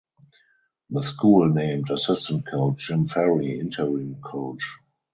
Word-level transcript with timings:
The 0.89 1.03
school 1.03 1.49
named 1.53 1.91
assistant 1.91 2.47
coach 2.47 2.87
Jim 2.87 3.05
Ferry 3.05 3.59
interim 3.59 4.19
coach. 4.19 4.67